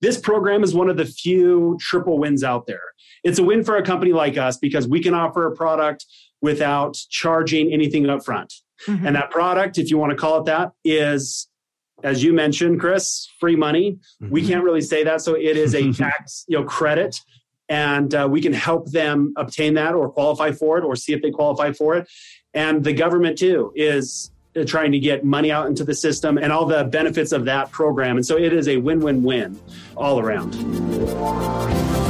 [0.00, 2.82] this program is one of the few triple wins out there.
[3.22, 6.06] It's a win for a company like us because we can offer a product
[6.40, 8.52] without charging anything up front.
[8.86, 9.06] Mm-hmm.
[9.06, 11.48] And that product, if you want to call it that, is
[12.02, 13.98] as you mentioned, Chris, free money.
[14.22, 14.32] Mm-hmm.
[14.32, 15.20] We can't really say that.
[15.20, 17.20] So it is a tax, you know, credit.
[17.68, 21.22] And uh, we can help them obtain that or qualify for it or see if
[21.22, 22.08] they qualify for it.
[22.52, 26.50] And the government too is Uh, trying to get money out into the system and
[26.52, 28.16] all the benefits of that program.
[28.16, 29.60] And so it is a win-win-win
[29.96, 32.09] all around.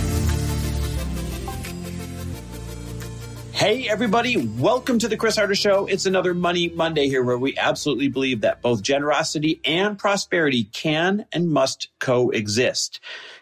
[3.61, 5.85] Hey, everybody, welcome to the Chris Harder Show.
[5.85, 11.27] It's another Money Monday here where we absolutely believe that both generosity and prosperity can
[11.31, 12.99] and must coexist.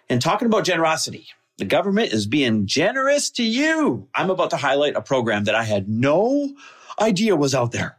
[0.09, 4.09] And talking about generosity, the government is being generous to you.
[4.13, 6.53] I'm about to highlight a program that I had no
[6.99, 7.95] idea was out there.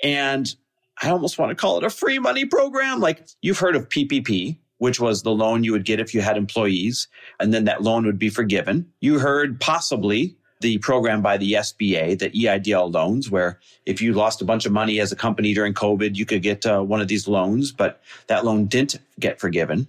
[0.00, 0.54] And
[1.02, 3.00] I almost want to call it a free money program.
[3.00, 6.36] Like you've heard of PPP, which was the loan you would get if you had
[6.36, 7.08] employees,
[7.40, 8.92] and then that loan would be forgiven.
[9.00, 14.40] You heard possibly the program by the SBA, the EIDL loans, where if you lost
[14.40, 17.08] a bunch of money as a company during COVID, you could get uh, one of
[17.08, 19.86] these loans, but that loan didn't get forgiven.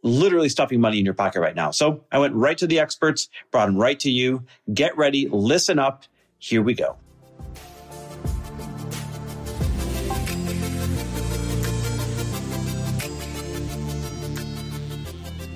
[0.03, 1.71] literally stuffing money in your pocket right now.
[1.71, 4.43] So I went right to the experts, brought them right to you.
[4.73, 6.03] Get ready, listen up.
[6.39, 6.97] Here we go.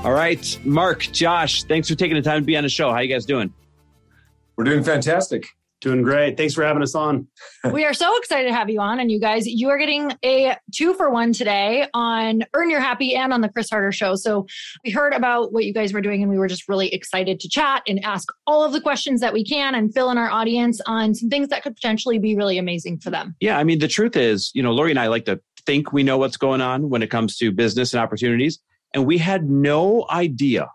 [0.03, 2.91] All right, Mark, Josh, thanks for taking the time to be on the show.
[2.91, 3.53] How you guys doing?
[4.57, 5.45] We're doing fantastic.
[5.79, 6.38] Doing great.
[6.38, 7.28] Thanks for having us on.
[7.72, 9.00] we are so excited to have you on.
[9.00, 13.16] And you guys, you are getting a two for one today on Earn Your Happy
[13.16, 14.16] and on the Chris Harder Show.
[14.16, 14.47] So
[14.84, 17.47] we heard about what you guys were doing and we were just really excited to
[17.47, 20.81] chat and ask all of the questions that we can and fill in our audience
[20.88, 23.35] on some things that could potentially be really amazing for them.
[23.39, 23.59] Yeah.
[23.59, 26.18] I mean, the truth is, you know, Lori and I like to think we know
[26.18, 28.59] what's going on when it comes to business and opportunities.
[28.94, 30.69] And we had no idea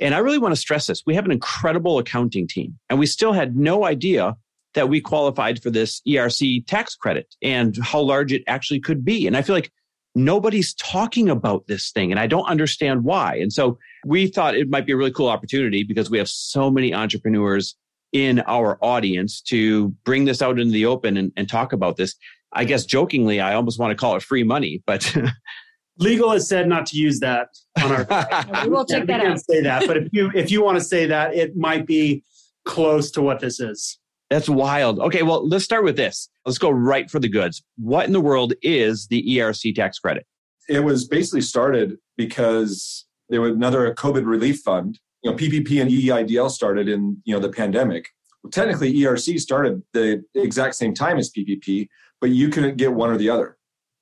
[0.00, 1.02] and I really want to stress this.
[1.06, 4.36] We have an incredible accounting team, and we still had no idea
[4.74, 9.26] that we qualified for this ERC tax credit and how large it actually could be.
[9.26, 9.70] And I feel like
[10.16, 13.36] nobody's talking about this thing, and I don't understand why.
[13.36, 16.70] And so we thought it might be a really cool opportunity because we have so
[16.70, 17.76] many entrepreneurs
[18.12, 22.14] in our audience to bring this out into the open and, and talk about this.
[22.52, 25.16] I guess jokingly, I almost want to call it free money, but
[25.98, 27.48] legal has said not to use that
[27.82, 28.62] on our.
[28.64, 29.40] we will check that out.
[29.40, 32.22] Say that, but if you if you want to say that, it might be
[32.64, 33.98] close to what this is.
[34.30, 34.98] That's wild.
[35.00, 36.28] Okay, well, let's start with this.
[36.44, 37.62] Let's go right for the goods.
[37.76, 40.26] What in the world is the ERC tax credit?
[40.68, 44.98] It was basically started because there was another COVID relief fund.
[45.22, 48.08] You know, PPP and EIDL started in you know the pandemic.
[48.42, 51.88] Well, technically, ERC started the exact same time as PPP,
[52.20, 53.56] but you couldn't get one or the other,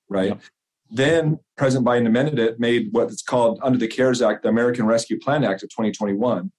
[0.09, 0.31] right?
[0.31, 0.41] Yep.
[0.95, 4.85] Then President Biden amended it, made what it's called under the CARES Act, the American
[4.85, 6.53] Rescue Plan Act of 2021,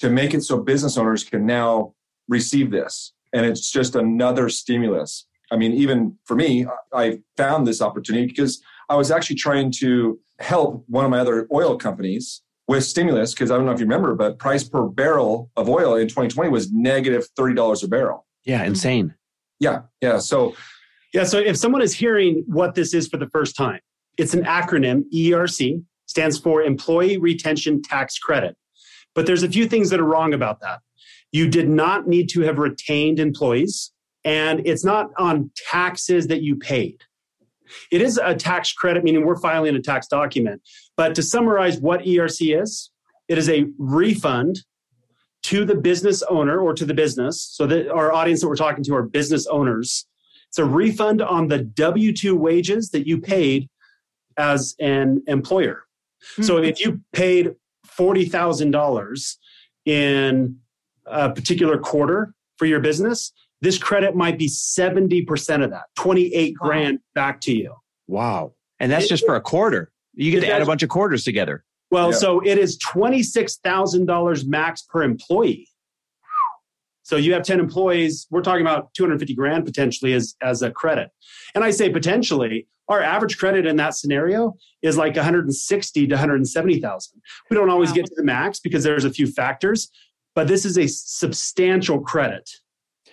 [0.00, 1.94] to make it so business owners can now
[2.28, 3.12] receive this.
[3.32, 5.26] And it's just another stimulus.
[5.52, 10.18] I mean, even for me, I found this opportunity because I was actually trying to
[10.40, 13.86] help one of my other oil companies with stimulus because I don't know if you
[13.86, 18.26] remember, but price per barrel of oil in 2020 was negative $30 a barrel.
[18.44, 19.14] Yeah, insane.
[19.60, 20.18] Yeah, yeah.
[20.18, 20.56] So,
[21.12, 21.24] yeah.
[21.24, 23.80] So if someone is hearing what this is for the first time,
[24.18, 28.56] it's an acronym ERC stands for Employee Retention Tax Credit.
[29.14, 30.80] But there's a few things that are wrong about that.
[31.32, 33.92] You did not need to have retained employees,
[34.24, 37.02] and it's not on taxes that you paid.
[37.92, 40.60] It is a tax credit, meaning we're filing a tax document.
[40.96, 42.90] But to summarize what ERC is,
[43.28, 44.60] it is a refund
[45.44, 47.42] to the business owner or to the business.
[47.42, 50.06] So that our audience that we're talking to are business owners.
[50.50, 53.68] It's a refund on the W 2 wages that you paid
[54.36, 55.84] as an employer.
[56.32, 56.42] Mm-hmm.
[56.42, 57.54] So if you paid
[57.86, 59.36] $40,000
[59.86, 60.56] in
[61.06, 66.66] a particular quarter for your business, this credit might be 70% of that, 28 wow.
[66.66, 67.74] grand back to you.
[68.08, 68.54] Wow.
[68.80, 69.92] And that's it, just for a quarter.
[70.14, 71.64] You get to add a bunch of quarters together.
[71.90, 72.18] Well, yeah.
[72.18, 75.68] so it is $26,000 max per employee.
[77.10, 81.10] So you have 10 employees, we're talking about 250 grand potentially as, as a credit.
[81.56, 87.22] And I say potentially, our average credit in that scenario is like 160 to 170,000.
[87.50, 87.94] We don't always wow.
[87.96, 89.90] get to the max because there's a few factors,
[90.36, 92.48] but this is a substantial credit.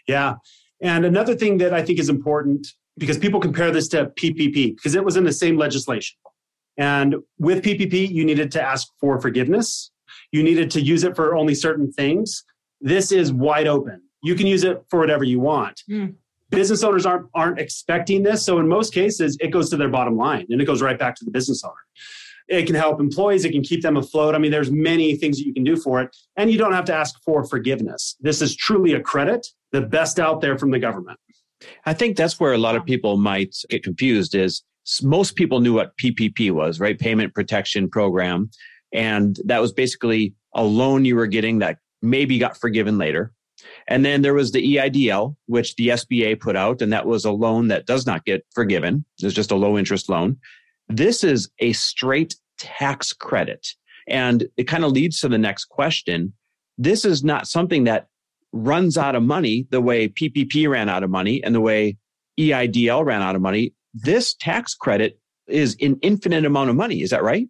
[0.07, 0.35] Yeah.
[0.81, 4.95] And another thing that I think is important because people compare this to PPP because
[4.95, 6.17] it was in the same legislation.
[6.79, 9.91] And with PPP, you needed to ask for forgiveness.
[10.31, 12.45] You needed to use it for only certain things.
[12.81, 14.01] This is wide open.
[14.23, 15.83] You can use it for whatever you want.
[15.91, 16.15] Mm.
[16.51, 18.47] Business owners aren't, aren't expecting this.
[18.47, 21.17] So in most cases, it goes to their bottom line and it goes right back
[21.17, 21.75] to the business owner.
[22.49, 23.45] It can help employees.
[23.45, 24.35] It can keep them afloat.
[24.35, 26.15] I mean, there's many things that you can do for it.
[26.37, 28.17] And you don't have to ask for forgiveness.
[28.21, 31.19] This is truly a credit, the best out there from the government.
[31.87, 34.63] I think that's where a lot of people might get confused is
[35.03, 36.99] most people knew what PPP was, right?
[36.99, 38.51] Payment Protection Program.
[38.93, 43.33] And that was basically a loan you were getting that maybe got forgiven later.
[43.89, 47.31] And then there was the EIDL, which the SBA put out, and that was a
[47.31, 49.05] loan that does not get forgiven.
[49.23, 50.39] It's just a low interest loan.
[50.89, 53.69] This is a straight tax credit.
[54.07, 56.35] And it kind of leads to the next question.
[56.77, 58.09] This is not something that
[58.53, 61.97] runs out of money the way PPP ran out of money and the way
[62.39, 63.73] EIDL ran out of money.
[63.95, 67.03] This tax credit is an infinite amount of money.
[67.03, 67.49] Is that right?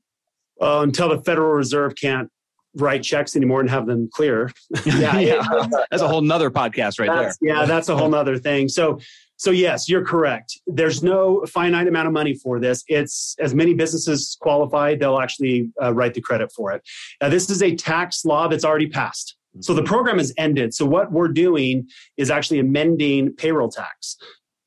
[0.56, 2.30] Well, until the Federal Reserve can't
[2.76, 4.50] write checks anymore and have them clear.
[4.86, 5.68] yeah, yeah.
[5.90, 7.54] that's a whole nother podcast right that's, there.
[7.54, 8.68] Yeah, that's a whole nother thing.
[8.68, 9.00] So
[9.36, 10.60] so yes, you're correct.
[10.66, 12.84] There's no finite amount of money for this.
[12.88, 16.82] It's as many businesses qualify, they'll actually uh, write the credit for it.
[17.20, 19.36] Now, this is a tax law that's already passed.
[19.60, 20.74] So the program has ended.
[20.74, 24.16] So what we're doing is actually amending payroll tax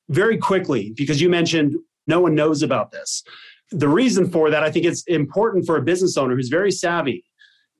[0.09, 1.75] very quickly because you mentioned
[2.07, 3.23] no one knows about this.
[3.71, 7.25] The reason for that, I think it's important for a business owner who's very savvy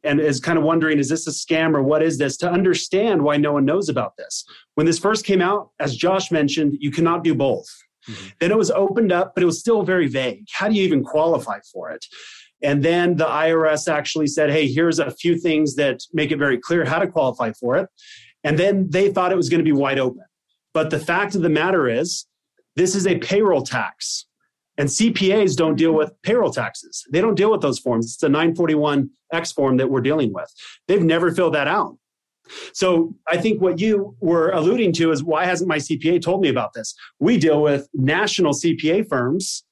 [0.07, 3.21] and is kind of wondering, is this a scam or what is this, to understand
[3.21, 4.45] why no one knows about this.
[4.75, 7.67] When this first came out, as Josh mentioned, you cannot do both.
[8.09, 8.27] Mm-hmm.
[8.39, 10.45] Then it was opened up, but it was still very vague.
[10.51, 12.05] How do you even qualify for it?
[12.63, 16.57] And then the IRS actually said, hey, here's a few things that make it very
[16.57, 17.89] clear how to qualify for it.
[18.43, 20.23] And then they thought it was going to be wide open.
[20.73, 22.25] But the fact of the matter is,
[22.75, 24.26] this is a payroll tax.
[24.77, 27.05] And CPAs don't deal with payroll taxes.
[27.12, 28.13] They don't deal with those forms.
[28.13, 30.53] It's a 941X form that we're dealing with.
[30.88, 31.98] They've never filled that out.
[32.74, 36.50] So I think what you were alluding to is why hasn't my CPA told me
[36.50, 36.96] about this?
[37.19, 39.63] We deal with national CPA firms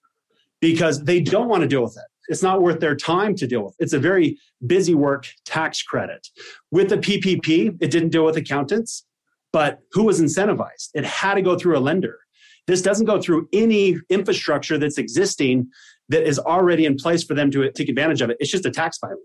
[0.59, 2.03] because they don't want to deal with it.
[2.27, 3.75] It's not worth their time to deal with.
[3.79, 6.27] It's a very busy work tax credit.
[6.71, 9.05] With the PPP, it didn't deal with accountants,
[9.53, 10.89] but who was incentivized?
[10.95, 12.19] It had to go through a lender.
[12.67, 15.69] This doesn't go through any infrastructure that's existing
[16.09, 18.37] that is already in place for them to take advantage of it.
[18.39, 19.17] It's just a tax filing.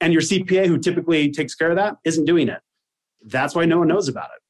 [0.00, 2.60] And your CPA, who typically takes care of that, isn't doing it.
[3.26, 4.42] That's why no one knows about it.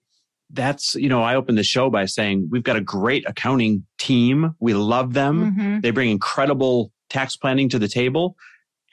[0.50, 4.54] That's, you know, I opened the show by saying we've got a great accounting team.
[4.60, 5.52] We love them.
[5.52, 5.80] Mm-hmm.
[5.80, 8.36] They bring incredible tax planning to the table.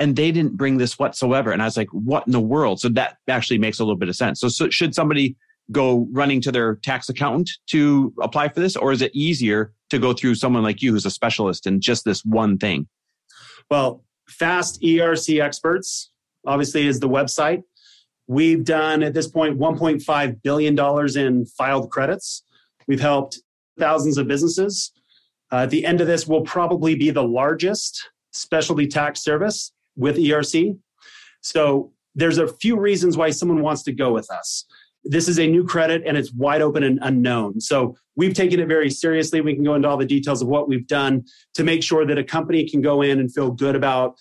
[0.02, 1.52] and they didn't bring this whatsoever.
[1.52, 2.80] And I was like, what in the world?
[2.80, 4.40] So that actually makes a little bit of sense.
[4.40, 5.36] So, so should somebody
[5.72, 8.76] go running to their tax accountant to apply for this?
[8.76, 12.06] Or is it easier to go through someone like you who's a specialist in just
[12.06, 12.88] this one thing?
[13.70, 16.12] Well, Fast ERC Experts
[16.46, 17.64] obviously is the website.
[18.28, 20.80] We've done at this point 1.5 billion
[21.18, 22.44] in filed credits.
[22.88, 23.40] We've helped
[23.78, 24.92] thousands of businesses.
[25.52, 30.18] Uh, at the end of this, we'll probably be the largest specialty tax service with
[30.18, 30.78] ERC.
[31.42, 34.66] So there's a few reasons why someone wants to go with us.
[35.04, 37.60] This is a new credit and it's wide open and unknown.
[37.60, 39.42] So we've taken it very seriously.
[39.42, 42.18] We can go into all the details of what we've done to make sure that
[42.18, 44.16] a company can go in and feel good about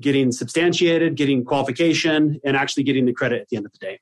[0.00, 3.98] getting substantiated, getting qualification, and actually getting the credit at the end of the day.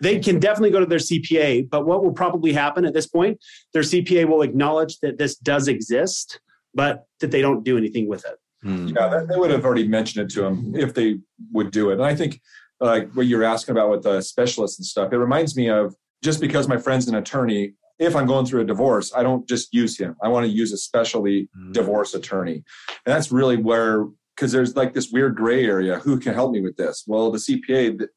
[0.00, 3.38] They can definitely go to their CPA, but what will probably happen at this point,
[3.72, 6.40] their CPA will acknowledge that this does exist,
[6.74, 8.38] but that they don't do anything with it.
[8.62, 8.88] Hmm.
[8.88, 11.18] Yeah, they would have already mentioned it to them if they
[11.52, 11.94] would do it.
[11.94, 12.40] And I think
[12.82, 16.40] like what you're asking about with the specialists and stuff, it reminds me of just
[16.40, 19.98] because my friend's an attorney, if I'm going through a divorce, I don't just use
[19.98, 20.16] him.
[20.22, 21.72] I want to use a specialty mm.
[21.72, 22.64] divorce attorney.
[23.06, 25.98] And that's really where, because there's like this weird gray area.
[26.00, 27.04] Who can help me with this?
[27.06, 28.08] Well, the CPA, the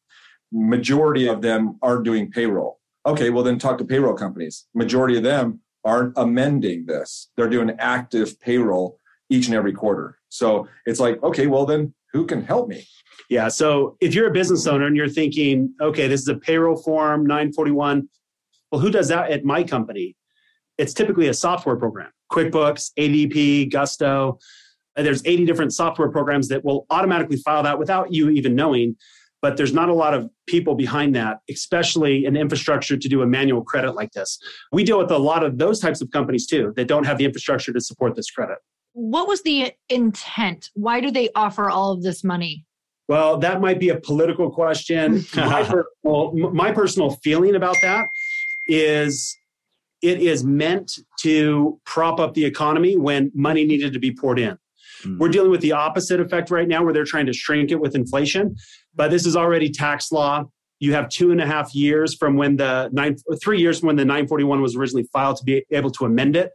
[0.51, 2.79] majority of them aren't doing payroll.
[3.05, 4.65] Okay, well, then talk to payroll companies.
[4.73, 10.17] Majority of them aren't amending this, they're doing active payroll each and every quarter.
[10.29, 12.87] So it's like, okay, well, then who can help me?
[13.29, 13.49] Yeah.
[13.49, 17.25] So if you're a business owner and you're thinking, okay, this is a payroll form
[17.25, 18.07] 941,
[18.71, 20.15] well, who does that at my company?
[20.77, 24.39] It's typically a software program QuickBooks, ADP, Gusto.
[24.95, 28.95] Uh, there's 80 different software programs that will automatically file that without you even knowing.
[29.41, 33.27] But there's not a lot of people behind that, especially an infrastructure to do a
[33.27, 34.39] manual credit like this.
[34.71, 37.25] We deal with a lot of those types of companies too that don't have the
[37.25, 38.57] infrastructure to support this credit.
[38.95, 40.69] What was the intent?
[40.73, 42.63] Why do they offer all of this money?
[43.09, 45.25] Well, that might be a political question.
[45.35, 48.07] my, personal, my personal feeling about that
[48.69, 49.37] is
[50.01, 54.57] it is meant to prop up the economy when money needed to be poured in.
[55.03, 55.19] Mm.
[55.19, 57.95] We're dealing with the opposite effect right now where they're trying to shrink it with
[57.95, 58.55] inflation,
[58.95, 60.45] but this is already tax law.
[60.79, 63.95] You have two and a half years from when the nine, three years from when
[63.97, 66.51] the 941 was originally filed to be able to amend it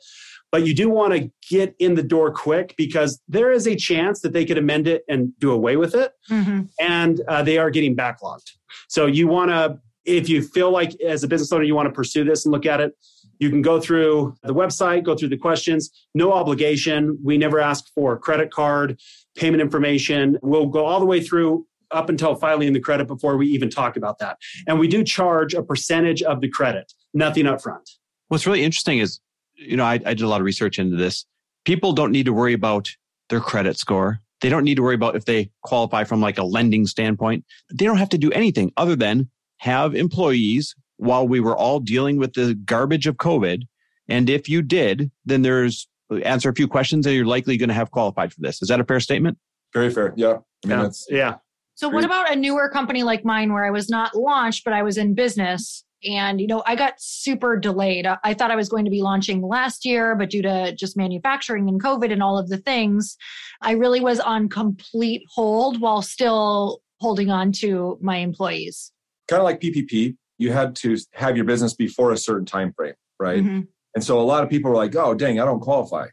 [0.50, 4.20] but you do want to get in the door quick because there is a chance
[4.20, 6.12] that they could amend it and do away with it.
[6.30, 6.62] Mm-hmm.
[6.80, 8.50] And uh, they are getting backlogged.
[8.88, 11.92] So you want to, if you feel like as a business owner, you want to
[11.92, 12.96] pursue this and look at it,
[13.38, 17.18] you can go through the website, go through the questions, no obligation.
[17.24, 19.00] We never ask for credit card,
[19.36, 20.38] payment information.
[20.42, 23.96] We'll go all the way through up until filing the credit before we even talk
[23.96, 24.36] about that.
[24.66, 27.88] And we do charge a percentage of the credit, nothing up front.
[28.28, 29.20] What's really interesting is
[29.60, 31.26] you know, I, I did a lot of research into this.
[31.64, 32.90] People don't need to worry about
[33.28, 34.20] their credit score.
[34.40, 37.44] They don't need to worry about if they qualify from like a lending standpoint.
[37.72, 42.16] They don't have to do anything other than have employees while we were all dealing
[42.16, 43.62] with the garbage of COVID.
[44.08, 47.68] And if you did, then there's uh, answer a few questions and you're likely going
[47.68, 48.62] to have qualified for this.
[48.62, 49.38] Is that a fair statement?
[49.74, 50.14] Very fair.
[50.16, 50.38] Yeah.
[50.64, 51.16] I mean, yeah.
[51.16, 51.34] yeah.
[51.74, 54.82] So, what about a newer company like mine where I was not launched, but I
[54.82, 55.84] was in business?
[56.04, 58.06] And, you know, I got super delayed.
[58.06, 61.68] I thought I was going to be launching last year, but due to just manufacturing
[61.68, 63.16] and COVID and all of the things,
[63.60, 68.92] I really was on complete hold while still holding on to my employees.
[69.28, 72.94] Kind of like PPP, you had to have your business before a certain time frame,
[73.18, 73.42] right?
[73.42, 73.60] Mm-hmm.
[73.94, 76.08] And so a lot of people were like, oh, dang, I don't qualify.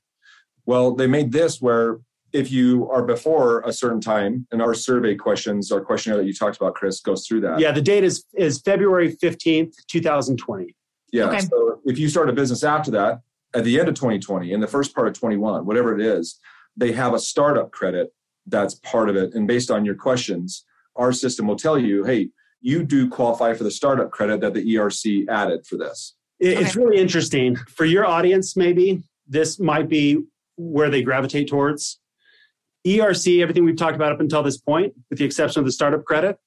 [0.65, 1.99] Well, they made this where
[2.37, 6.33] if you are before a certain time, and our survey questions, our questionnaire that you
[6.33, 7.59] talked about, Chris, goes through that.
[7.59, 10.75] Yeah, the date is is February fifteenth, two thousand twenty.
[11.11, 11.25] Yeah.
[11.29, 11.39] Okay.
[11.39, 13.21] So if you start a business after that,
[13.53, 16.37] at the end of 2020, in the first part of 21, whatever it is,
[16.75, 18.13] they have a startup credit
[18.45, 19.33] that's part of it.
[19.33, 20.65] And based on your questions,
[20.95, 22.29] our system will tell you, hey,
[22.61, 26.15] you do qualify for the startup credit that the ERC added for this.
[26.39, 26.79] It's okay.
[26.79, 27.55] really interesting.
[27.55, 30.23] For your audience, maybe this might be
[30.57, 31.99] where they gravitate towards.
[32.87, 36.05] ERC, everything we've talked about up until this point, with the exception of the startup
[36.05, 36.37] credit,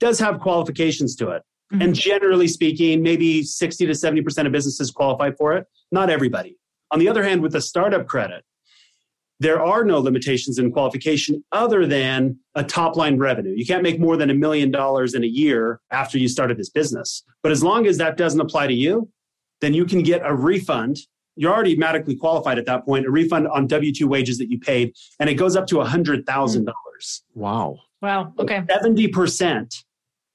[0.00, 1.42] does have qualifications to it.
[1.72, 1.82] Mm-hmm.
[1.82, 6.56] And generally speaking, maybe 60 to 70% of businesses qualify for it, not everybody.
[6.90, 8.44] On the other hand, with the startup credit,
[9.40, 13.52] there are no limitations in qualification other than a top line revenue.
[13.56, 16.70] You can't make more than a million dollars in a year after you started this
[16.70, 17.24] business.
[17.42, 19.10] But as long as that doesn't apply to you,
[19.60, 20.98] then you can get a refund
[21.36, 24.58] you're already medically qualified at that point, a refund on W 2 wages that you
[24.58, 27.22] paid, and it goes up to $100,000.
[27.34, 27.78] Wow.
[28.00, 28.34] Wow.
[28.38, 28.60] Okay.
[28.60, 29.84] 70%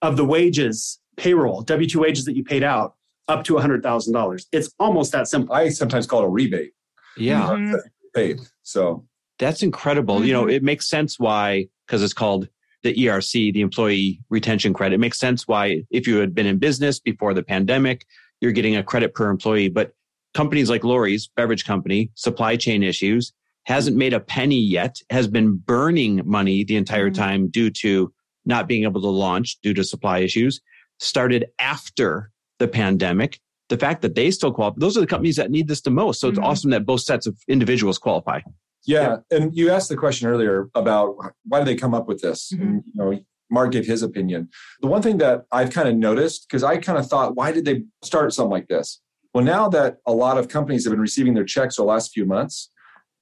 [0.02, 2.96] of the wages, payroll, W 2 wages that you paid out,
[3.28, 4.46] up to $100,000.
[4.52, 5.56] It's almost that simple.
[5.56, 6.74] I sometimes call it a rebate.
[7.18, 7.42] Yeah.
[7.42, 7.76] Mm-hmm.
[8.14, 8.40] Paid.
[8.64, 9.06] So
[9.38, 10.16] that's incredible.
[10.16, 10.26] Mm-hmm.
[10.26, 10.50] You know, mm-hmm.
[10.52, 12.48] it makes sense why because it's called
[12.84, 14.96] the ERC, the employee retention credit.
[14.96, 18.06] It makes sense why if you had been in business before the pandemic,
[18.42, 19.70] you're getting a credit per employee.
[19.70, 19.94] But
[20.34, 23.34] companies like Lori's beverage company, supply chain issues,
[23.66, 27.22] hasn't made a penny yet, has been burning money the entire mm-hmm.
[27.22, 28.12] time due to
[28.46, 30.62] not being able to launch due to supply issues,
[31.00, 33.40] started after the pandemic.
[33.70, 36.20] The fact that they still qualify, those are the companies that need this the most.
[36.20, 36.40] So mm-hmm.
[36.40, 38.42] it's awesome that both sets of individuals qualify.
[38.86, 42.52] Yeah, and you asked the question earlier about why did they come up with this?
[42.52, 42.64] Mm-hmm.
[42.64, 43.20] And, you know,
[43.52, 44.50] Mark gave his opinion.
[44.82, 47.66] The one thing that I've kind of noticed because I kind of thought, why did
[47.66, 49.02] they start something like this?
[49.34, 52.26] Well, now that a lot of companies have been receiving their checks the last few
[52.26, 52.70] months,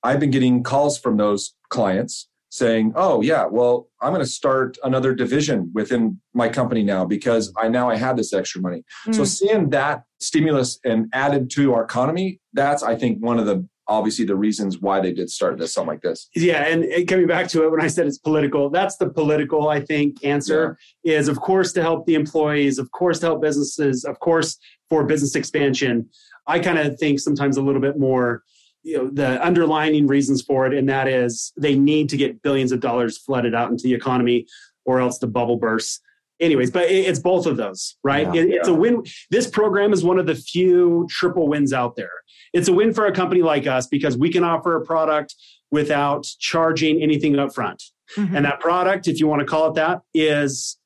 [0.04, 4.78] I've been getting calls from those clients saying, "Oh yeah, well, I'm going to start
[4.84, 9.16] another division within my company now because I now I have this extra money." Mm.
[9.16, 13.68] So seeing that stimulus and added to our economy, that's I think one of the
[13.88, 16.30] obviously the reasons why they did start this something like this.
[16.36, 19.80] Yeah, and coming back to it when I said it's political, that's the political I
[19.80, 21.18] think answer yeah.
[21.18, 24.58] is of course to help the employees, of course to help businesses, of course
[24.90, 26.10] for business expansion.
[26.48, 28.44] I kind of think sometimes a little bit more
[28.84, 32.72] you know the underlining reasons for it and that is they need to get billions
[32.72, 34.46] of dollars flooded out into the economy
[34.86, 36.00] or else the bubble bursts
[36.40, 38.34] anyways but it's both of those right?
[38.34, 42.12] Yeah, it's a win this program is one of the few triple wins out there.
[42.54, 45.36] It's a win for a company like us because we can offer a product
[45.72, 47.84] without charging anything up front
[48.16, 48.36] mm-hmm.
[48.36, 50.78] and that product if you want to call it that is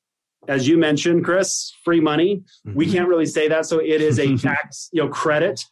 [0.48, 2.42] as you mentioned chris free money.
[2.66, 2.76] Mm-hmm.
[2.76, 5.64] we can't really say that so it is a tax you know credit.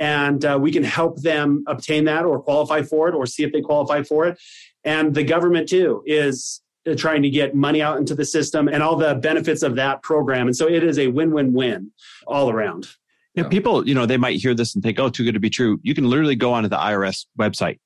[0.00, 3.52] And uh, we can help them obtain that or qualify for it or see if
[3.52, 4.38] they qualify for it.
[4.84, 6.62] And the government too is
[6.94, 10.46] trying to get money out into the system and all the benefits of that program
[10.46, 11.90] and so it is a win-win-win
[12.26, 12.88] all around
[13.34, 15.50] yeah, people you know they might hear this and think oh too good to be
[15.50, 17.78] true you can literally go onto the irs website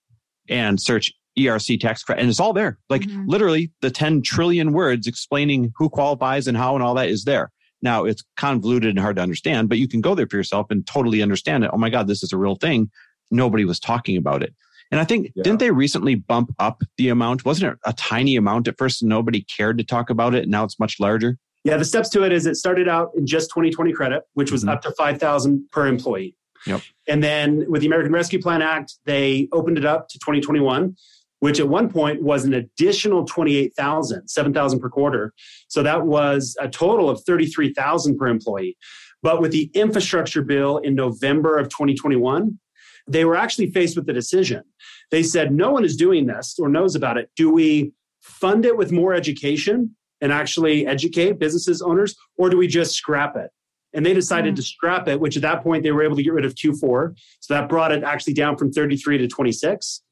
[0.48, 2.78] and search ERC tax credit, and it's all there.
[2.88, 3.26] Like mm-hmm.
[3.26, 7.50] literally, the 10 trillion words explaining who qualifies and how and all that is there.
[7.80, 10.86] Now it's convoluted and hard to understand, but you can go there for yourself and
[10.86, 11.70] totally understand it.
[11.72, 12.90] Oh my God, this is a real thing.
[13.30, 14.54] Nobody was talking about it.
[14.92, 15.42] And I think, yeah.
[15.42, 17.44] didn't they recently bump up the amount?
[17.44, 20.42] Wasn't it a tiny amount at first nobody cared to talk about it?
[20.42, 21.38] And now it's much larger?
[21.64, 24.62] Yeah, the steps to it is it started out in just 2020 credit, which was
[24.62, 24.70] mm-hmm.
[24.70, 26.36] up to 5,000 per employee.
[26.66, 26.82] Yep.
[27.08, 30.94] And then with the American Rescue Plan Act, they opened it up to 2021
[31.42, 35.34] which at one point was an additional 28,000, 7,000 per quarter.
[35.66, 38.76] So that was a total of 33,000 per employee.
[39.24, 42.60] But with the infrastructure bill in November of 2021,
[43.08, 44.62] they were actually faced with the decision.
[45.10, 47.30] They said, no one is doing this or knows about it.
[47.36, 52.68] Do we fund it with more education and actually educate businesses owners, or do we
[52.68, 53.50] just scrap it?
[53.92, 54.56] And they decided mm.
[54.56, 57.14] to scrap it, which at that point they were able to get rid of Q4.
[57.40, 60.02] So that brought it actually down from 33 to 26.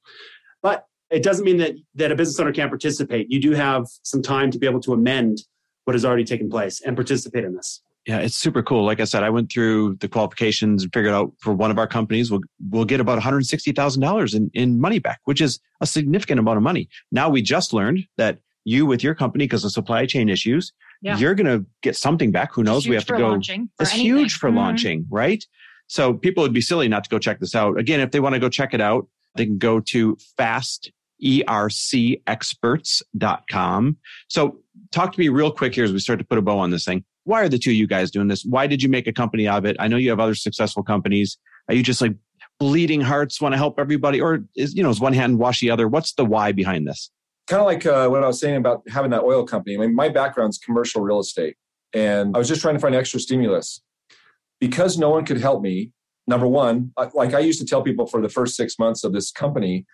[0.62, 3.30] But it doesn't mean that that a business owner can't participate.
[3.30, 5.42] You do have some time to be able to amend
[5.84, 7.82] what has already taken place and participate in this.
[8.06, 8.84] Yeah, it's super cool.
[8.84, 11.86] Like I said, I went through the qualifications and figured out for one of our
[11.86, 16.56] companies, we'll, we'll get about $160,000 in, in money back, which is a significant amount
[16.56, 16.88] of money.
[17.12, 21.18] Now we just learned that you with your company, because of supply chain issues, yeah.
[21.18, 22.54] you're going to get something back.
[22.54, 22.88] Who knows?
[22.88, 23.30] We have to go.
[23.30, 24.06] Launching, it's anything.
[24.06, 24.58] huge for mm-hmm.
[24.58, 25.44] launching, right?
[25.86, 27.78] So people would be silly not to go check this out.
[27.78, 33.96] Again, if they want to go check it out, they can go to fast ercexperts.com.
[34.28, 34.58] So
[34.90, 36.84] talk to me real quick here as we start to put a bow on this
[36.84, 37.04] thing.
[37.30, 38.44] Why are the two of you guys doing this?
[38.44, 39.76] Why did you make a company out of it?
[39.78, 41.38] I know you have other successful companies.
[41.68, 42.16] Are you just like
[42.58, 44.20] bleeding hearts, want to help everybody?
[44.20, 45.86] Or is, you know, is one hand wash the other?
[45.86, 47.08] What's the why behind this?
[47.46, 49.76] Kind of like uh, what I was saying about having that oil company.
[49.76, 51.54] I mean, my background's commercial real estate.
[51.94, 53.80] And I was just trying to find extra stimulus.
[54.58, 55.92] Because no one could help me,
[56.26, 59.30] number one, like I used to tell people for the first six months of this
[59.30, 59.86] company,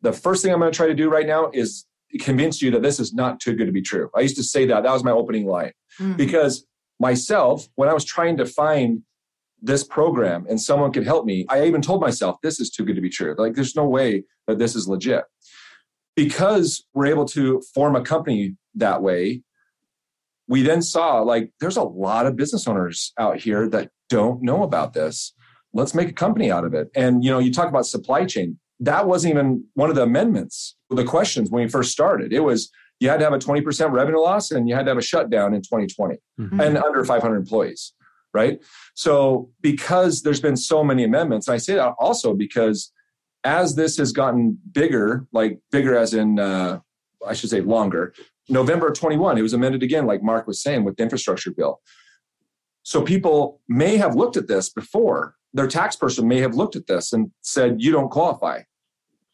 [0.00, 1.86] the first thing I'm going to try to do right now is
[2.20, 4.10] convince you that this is not too good to be true.
[4.16, 4.84] I used to say that.
[4.84, 5.72] That was my opening line.
[6.00, 6.12] Mm-hmm.
[6.12, 6.67] Because
[6.98, 9.02] myself, when I was trying to find
[9.60, 12.96] this program and someone could help me, I even told myself, this is too good
[12.96, 13.34] to be true.
[13.36, 15.24] Like, there's no way that this is legit.
[16.16, 19.42] Because we're able to form a company that way,
[20.48, 24.62] we then saw like there's a lot of business owners out here that don't know
[24.62, 25.34] about this.
[25.74, 26.88] Let's make a company out of it.
[26.96, 30.76] And you know, you talk about supply chain that wasn't even one of the amendments,
[30.90, 32.32] the questions when we first started.
[32.32, 34.98] It was you had to have a 20% revenue loss and you had to have
[34.98, 36.60] a shutdown in 2020 mm-hmm.
[36.60, 37.92] and under 500 employees,
[38.34, 38.60] right?
[38.94, 42.92] So, because there's been so many amendments, I say that also because
[43.44, 46.80] as this has gotten bigger, like bigger as in, uh,
[47.26, 48.14] I should say longer,
[48.48, 51.80] November 21, it was amended again, like Mark was saying, with the infrastructure bill.
[52.82, 55.34] So people may have looked at this before.
[55.52, 58.62] Their tax person may have looked at this and said, you don't qualify.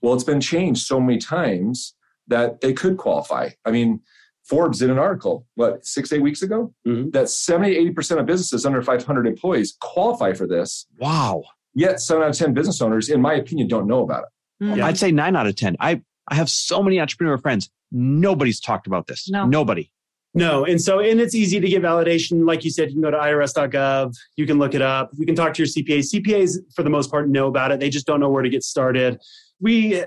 [0.02, 1.94] Well, it's been changed so many times
[2.28, 3.50] that they could qualify.
[3.64, 4.00] I mean,
[4.44, 7.12] Forbes did an article, what, six, eight weeks ago, Mhm.
[7.12, 10.86] that 70, 80% of businesses under 500 employees qualify for this.
[10.98, 11.44] Wow.
[11.74, 14.64] Yet seven out of 10 business owners, in my opinion, don't know about it.
[14.64, 14.82] Mhm.
[14.82, 15.76] I'd say nine out of 10.
[15.80, 17.70] I, I have so many entrepreneur friends.
[17.90, 19.28] Nobody's talked about this.
[19.30, 19.46] No.
[19.46, 19.90] Nobody.
[20.36, 22.44] No, and so and it's easy to get validation.
[22.44, 25.36] Like you said, you can go to irs.gov, you can look it up, you can
[25.36, 26.00] talk to your CPA.
[26.00, 27.78] CPAs, for the most part, know about it.
[27.78, 29.20] They just don't know where to get started.
[29.60, 30.02] We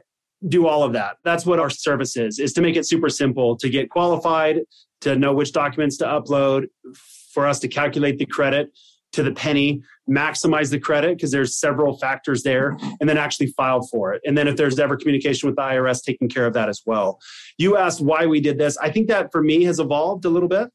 [0.48, 1.18] do all of that.
[1.24, 4.62] That's what our service is, is to make it super simple to get qualified,
[5.02, 6.66] to know which documents to upload,
[7.32, 8.72] for us to calculate the credit
[9.14, 13.82] to the penny, maximize the credit because there's several factors there, and then actually file
[13.82, 14.22] for it.
[14.26, 17.20] And then if there's ever communication with the IRS, taking care of that as well.
[17.58, 18.78] You asked why we did this.
[18.78, 20.70] I think that for me has evolved a little bit.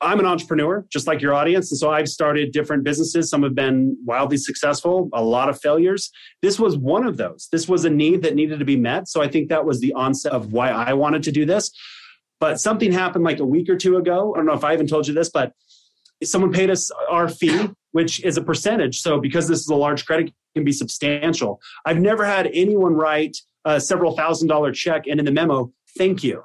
[0.00, 1.72] I'm an entrepreneur, just like your audience.
[1.72, 3.30] And so I've started different businesses.
[3.30, 6.10] Some have been wildly successful, a lot of failures.
[6.40, 7.48] This was one of those.
[7.50, 9.08] This was a need that needed to be met.
[9.08, 11.72] So I think that was the onset of why I wanted to do this.
[12.38, 14.32] But something happened like a week or two ago.
[14.34, 15.52] I don't know if I even told you this, but
[16.22, 19.00] someone paid us our fee, which is a percentage.
[19.00, 21.60] So because this is a large credit, it can be substantial.
[21.84, 26.22] I've never had anyone write a several thousand dollar check and in the memo, thank
[26.22, 26.44] you.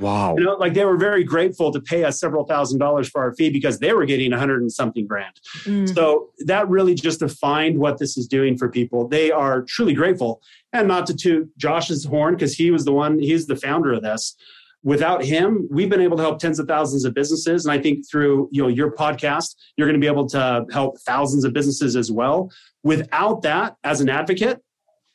[0.00, 0.34] Wow.
[0.36, 3.34] You know, like they were very grateful to pay us several thousand dollars for our
[3.34, 5.34] fee because they were getting a hundred and something grand.
[5.64, 5.94] Mm.
[5.94, 9.06] So that really just defined what this is doing for people.
[9.06, 10.40] They are truly grateful.
[10.72, 14.02] And not to toot Josh's horn, because he was the one, he's the founder of
[14.02, 14.36] this.
[14.82, 17.66] Without him, we've been able to help tens of thousands of businesses.
[17.66, 20.98] And I think through you know your podcast, you're going to be able to help
[21.00, 22.50] thousands of businesses as well.
[22.82, 24.62] Without that, as an advocate,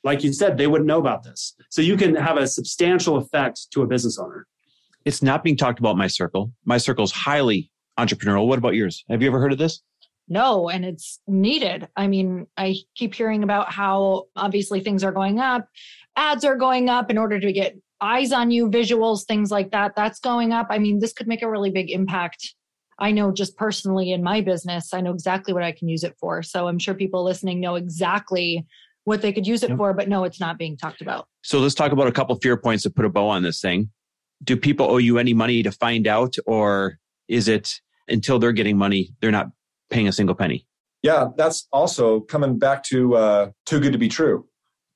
[0.03, 1.55] like you said, they wouldn't know about this.
[1.71, 4.45] So you can have a substantial effect to a business owner.
[5.05, 6.51] It's not being talked about in my circle.
[6.65, 8.47] My circle's highly entrepreneurial.
[8.47, 9.05] What about yours?
[9.09, 9.81] Have you ever heard of this?
[10.27, 11.87] No, and it's needed.
[11.95, 15.67] I mean, I keep hearing about how obviously things are going up,
[16.15, 19.95] ads are going up in order to get eyes on you, visuals, things like that.
[19.95, 20.67] That's going up.
[20.71, 22.55] I mean, this could make a really big impact.
[22.97, 26.15] I know just personally in my business, I know exactly what I can use it
[26.19, 26.41] for.
[26.41, 28.65] So I'm sure people listening know exactly
[29.03, 29.77] what they could use it Yep.
[29.77, 31.27] for, but no, it's not being talked about.
[31.43, 33.91] So let's talk about a couple fear points to put a bow on this thing.
[34.43, 38.77] Do people owe you any money to find out, or is it until they're getting
[38.77, 39.49] money, they're not
[39.89, 40.67] paying a single penny?
[41.01, 44.47] Yeah, that's also coming back to uh, too good to be true.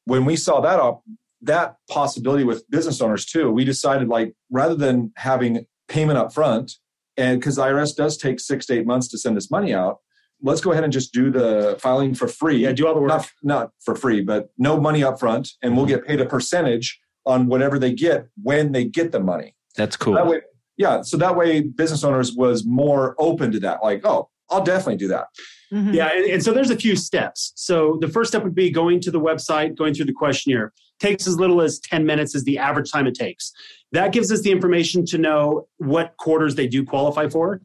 [0.05, 1.03] When we saw that up,
[1.41, 6.73] that possibility with business owners too, we decided like rather than having payment up front,
[7.15, 9.99] and because IRS does take six to eight months to send this money out,
[10.41, 12.57] let's go ahead and just do the filing for free.
[12.57, 13.09] Yeah, do all the work.
[13.09, 16.99] not not for free, but no money up front, and we'll get paid a percentage
[17.25, 19.55] on whatever they get when they get the money.
[19.75, 20.15] That's cool.
[20.15, 20.41] That way,
[20.77, 21.01] yeah.
[21.01, 23.83] So that way, business owners was more open to that.
[23.83, 25.27] Like, oh, I'll definitely do that.
[25.71, 25.93] Mhm.
[25.93, 27.53] Yeah, and, and so there's a few steps.
[27.55, 30.73] So the first step would be going to the website, going through the questionnaire.
[30.99, 33.53] Takes as little as 10 minutes is the average time it takes.
[33.91, 37.61] That gives us the information to know what quarters they do qualify for.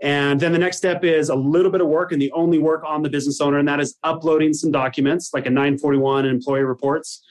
[0.00, 2.84] And then the next step is a little bit of work and the only work
[2.86, 6.62] on the business owner, and that is uploading some documents like a 941 and employee
[6.62, 7.22] reports.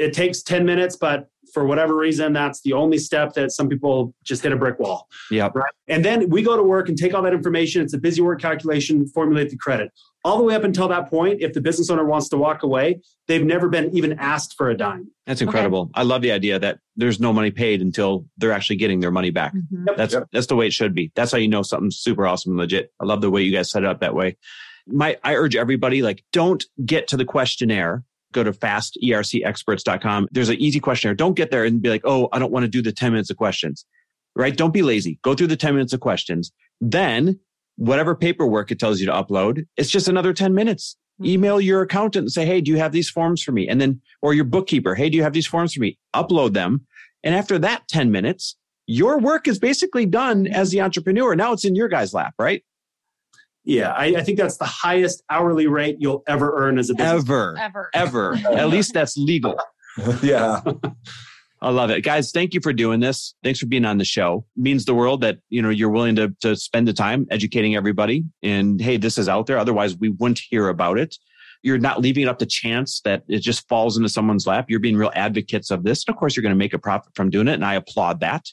[0.00, 4.14] It takes 10 minutes, but for whatever reason, that's the only step that some people
[4.24, 5.08] just hit a brick wall.
[5.30, 5.54] Yep.
[5.54, 5.72] Right.
[5.88, 7.82] And then we go to work and take all that information.
[7.82, 9.90] It's a busy work calculation, formulate the credit.
[10.24, 13.00] All the way up until that point, if the business owner wants to walk away,
[13.26, 15.08] they've never been even asked for a dime.
[15.26, 15.90] That's incredible.
[15.94, 19.30] I love the idea that there's no money paid until they're actually getting their money
[19.30, 19.52] back.
[19.54, 19.96] Mhm.
[19.96, 20.28] That's Yep.
[20.32, 21.10] that's the way it should be.
[21.14, 22.90] That's how you know something's super awesome and legit.
[23.00, 24.36] I love the way you guys set it up that way.
[24.86, 28.02] My I urge everybody like don't get to the questionnaire.
[28.32, 30.28] Go to fastercexperts.com.
[30.30, 31.14] There's an easy questionnaire.
[31.14, 33.30] Don't get there and be like, "Oh, I don't want to do the 10 minutes
[33.30, 33.84] of questions."
[34.36, 34.56] Right?
[34.56, 35.18] Don't be lazy.
[35.22, 36.52] Go through the 10 minutes of questions.
[36.80, 37.38] Then
[37.76, 40.96] whatever paperwork it tells you to upload, it's just another 10 minutes.
[41.20, 41.30] Mm-hmm.
[41.30, 44.00] Email your accountant and say, "Hey, do you have these forms for me?" And then
[44.22, 46.86] or your bookkeeper, "Hey, do you have these forms for me?" Upload them.
[47.24, 51.36] And after that 10 minutes, your work is basically done as the entrepreneur.
[51.36, 52.64] Now it's in your guy's lap, right?
[53.64, 57.22] Yeah, I, I think that's the highest hourly rate you'll ever earn as a business.
[57.24, 57.90] Ever, Ever.
[57.94, 58.34] ever.
[58.50, 59.58] At least that's legal.
[60.22, 60.60] yeah.
[61.62, 62.00] I love it.
[62.00, 63.34] Guys, thank you for doing this.
[63.44, 64.46] Thanks for being on the show.
[64.56, 67.76] It means the world that, you know, you're willing to, to spend the time educating
[67.76, 68.24] everybody.
[68.42, 69.58] And hey, this is out there.
[69.58, 71.16] Otherwise, we wouldn't hear about it.
[71.62, 74.66] You're not leaving it up to chance that it just falls into someone's lap.
[74.68, 76.04] You're being real advocates of this.
[76.06, 77.54] And of course, you're going to make a profit from doing it.
[77.54, 78.46] And I applaud that.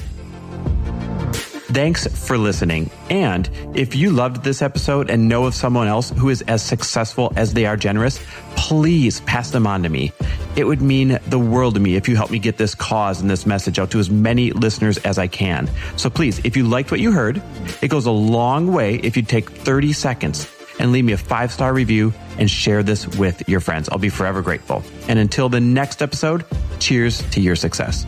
[1.70, 2.90] Thanks for listening.
[3.10, 7.30] And if you loved this episode and know of someone else who is as successful
[7.36, 8.24] as they are generous,
[8.56, 10.10] please pass them on to me.
[10.56, 13.30] It would mean the world to me if you help me get this cause and
[13.30, 15.70] this message out to as many listeners as I can.
[15.96, 17.42] So please, if you liked what you heard,
[17.82, 21.52] it goes a long way if you take 30 seconds and leave me a five
[21.52, 23.88] star review and share this with your friends.
[23.88, 24.82] I'll be forever grateful.
[25.08, 26.44] And until the next episode,
[26.78, 28.06] cheers to your success.